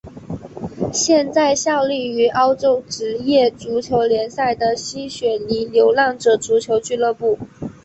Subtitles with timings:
[0.91, 7.37] 现在效力于澳洲职业足球联赛的西雪梨流浪者足球俱乐部。